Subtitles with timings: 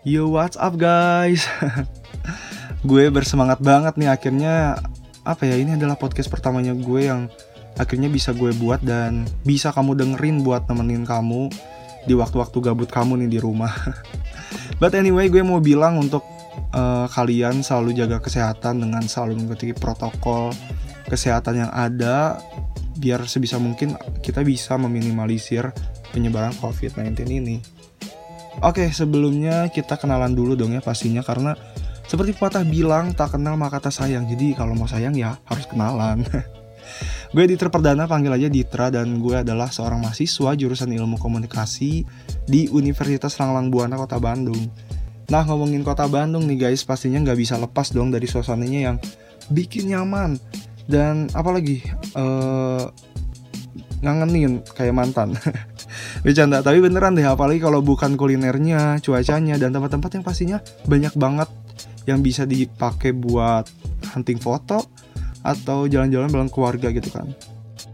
[0.00, 1.44] Yo what's up guys?
[2.88, 4.80] Gue bersemangat banget nih akhirnya.
[5.28, 7.28] Apa ya ini adalah podcast pertamanya gue yang
[7.76, 11.52] Akhirnya bisa gue buat dan bisa kamu dengerin buat nemenin kamu
[12.08, 13.68] Di waktu-waktu gabut kamu nih di rumah.
[14.80, 16.24] But anyway gue mau bilang untuk
[16.72, 20.56] uh, kalian selalu jaga kesehatan dengan selalu mengikuti protokol
[21.12, 22.40] kesehatan yang ada
[22.96, 25.68] biar sebisa mungkin kita bisa meminimalisir
[26.16, 27.79] penyebaran COVID-19 ini.
[28.58, 31.54] Oke, sebelumnya kita kenalan dulu dong ya pastinya karena
[32.10, 34.26] seperti patah bilang tak kenal maka kata sayang.
[34.26, 36.26] Jadi kalau mau sayang ya harus kenalan.
[37.34, 42.02] gue Ditra Perdana panggil aja Ditra dan gue adalah seorang mahasiswa jurusan ilmu komunikasi
[42.50, 44.58] di Universitas Langlang Buana Kota Bandung.
[45.30, 48.96] Nah ngomongin Kota Bandung nih guys pastinya nggak bisa lepas dong dari suasananya yang
[49.54, 50.42] bikin nyaman
[50.90, 51.86] dan apalagi
[52.18, 52.90] uh,
[54.00, 55.36] ngangenin kayak mantan.
[56.24, 61.48] Bercanda tapi beneran deh apalagi kalau bukan kulinernya cuacanya dan tempat-tempat yang pastinya banyak banget
[62.08, 63.68] yang bisa dipakai buat
[64.16, 64.88] hunting foto
[65.40, 67.32] atau jalan-jalan bareng keluarga gitu kan.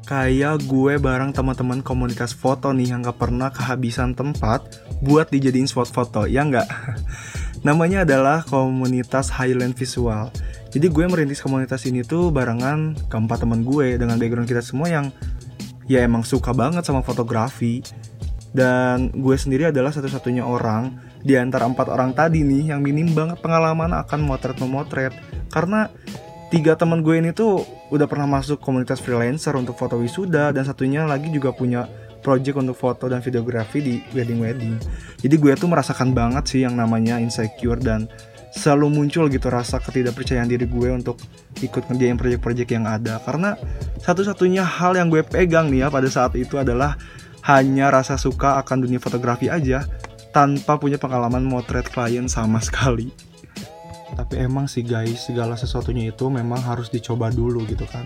[0.06, 4.62] Kayak gue bareng teman-teman komunitas foto nih yang gak pernah kehabisan tempat
[5.02, 6.68] buat dijadiin spot foto ya nggak?
[7.66, 10.30] Namanya adalah komunitas Highland Visual.
[10.70, 15.10] Jadi gue merintis komunitas ini tuh barengan keempat teman gue dengan background kita semua yang
[15.86, 17.82] ya emang suka banget sama fotografi.
[18.56, 23.42] Dan gue sendiri adalah satu-satunya orang di antara empat orang tadi nih yang minim banget
[23.44, 25.12] pengalaman akan motret-memotret.
[25.52, 25.92] Karena
[26.48, 31.04] tiga teman gue ini tuh udah pernah masuk komunitas freelancer untuk foto wisuda dan satunya
[31.04, 31.90] lagi juga punya
[32.26, 34.74] project untuk foto dan videografi di wedding-wedding.
[35.22, 38.10] Jadi gue tuh merasakan banget sih yang namanya insecure dan
[38.50, 41.22] selalu muncul gitu rasa ketidakpercayaan diri gue untuk
[41.62, 43.22] ikut ngerjain proyek-proyek yang ada.
[43.22, 43.54] Karena
[44.02, 46.98] satu-satunya hal yang gue pegang nih ya pada saat itu adalah
[47.46, 49.86] hanya rasa suka akan dunia fotografi aja
[50.34, 53.14] tanpa punya pengalaman motret klien sama sekali.
[54.16, 58.02] Tapi emang sih guys segala sesuatunya itu memang harus dicoba dulu gitu kan.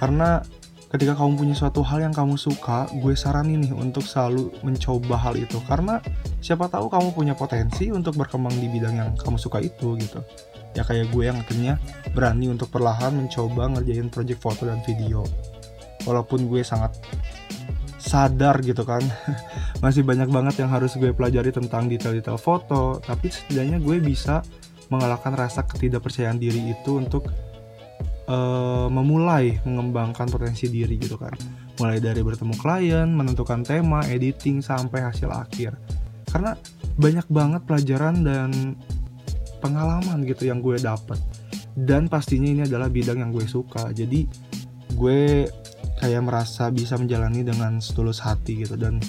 [0.00, 0.40] Karena
[0.90, 5.38] ketika kamu punya suatu hal yang kamu suka, gue saranin nih untuk selalu mencoba hal
[5.38, 6.02] itu karena
[6.42, 10.18] siapa tahu kamu punya potensi untuk berkembang di bidang yang kamu suka itu gitu.
[10.74, 11.78] Ya kayak gue yang akhirnya
[12.10, 15.22] berani untuk perlahan mencoba ngerjain project foto dan video.
[16.02, 16.98] Walaupun gue sangat
[18.00, 19.04] sadar gitu kan
[19.84, 24.40] masih banyak banget yang harus gue pelajari tentang detail-detail foto tapi setidaknya gue bisa
[24.88, 27.28] mengalahkan rasa ketidakpercayaan diri itu untuk
[28.30, 31.34] uh, memulai mengembangkan potensi diri gitu kan.
[31.82, 35.74] Mulai dari bertemu klien menentukan tema editing sampai hasil akhir.
[36.30, 36.54] Karena
[36.94, 38.78] banyak banget pelajaran dan
[39.58, 41.18] pengalaman gitu yang gue dapet.
[41.74, 43.90] Dan pastinya ini adalah bidang yang gue suka.
[43.90, 44.24] Jadi
[44.94, 45.48] gue
[46.00, 48.78] kayak merasa bisa menjalani dengan setulus hati gitu.
[48.78, 49.02] Dan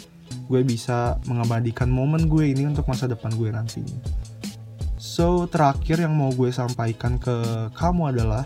[0.50, 4.00] gue bisa mengabadikan momen gue ini untuk masa depan gue nantinya.
[5.02, 8.46] So terakhir yang mau gue sampaikan ke kamu adalah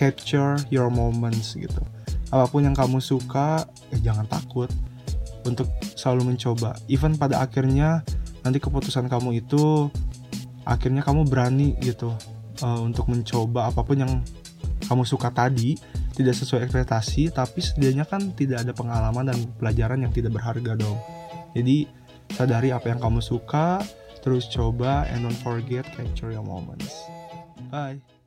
[0.00, 1.84] capture your moments gitu.
[2.32, 4.72] Apa pun yang kamu suka eh jangan takut
[5.44, 6.80] untuk selalu mencoba.
[6.88, 8.00] Even pada akhirnya
[8.40, 9.92] nanti keputusan kamu itu
[10.64, 12.16] akhirnya kamu berani gitu
[12.64, 14.12] uh, untuk mencoba apa pun yang
[14.88, 15.76] kamu suka tadi
[16.16, 20.96] tidak sesuai ekspektasi tapi setidaknya kan tidak ada pengalaman dan pelajaran yang tidak berharga dong.
[21.52, 21.84] Jadi
[22.32, 23.84] sadari apa yang kamu suka
[24.24, 26.92] terus coba and don't forget capture your moments.
[27.68, 28.19] Bye